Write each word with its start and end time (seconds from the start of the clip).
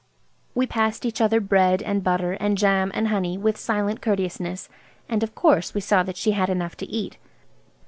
We 0.55 0.65
passed 0.65 1.05
each 1.05 1.21
other 1.21 1.39
bread 1.39 1.83
and 1.83 2.03
butter 2.03 2.31
and 2.33 2.57
jam 2.57 2.89
and 2.95 3.09
honey 3.09 3.37
with 3.37 3.55
silent 3.55 4.01
courteousness. 4.01 4.67
And 5.07 5.21
of 5.21 5.35
course 5.35 5.75
we 5.75 5.81
saw 5.81 6.01
that 6.01 6.17
she 6.17 6.31
had 6.31 6.49
enough 6.49 6.75
to 6.77 6.87
eat. 6.89 7.19